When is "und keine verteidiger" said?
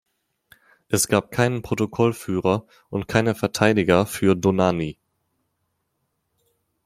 2.89-4.07